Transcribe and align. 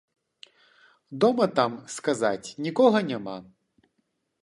Дома 1.25 1.45
там, 1.61 1.71
сказаць, 1.99 2.53
нікога 2.69 3.07
няма. 3.15 3.37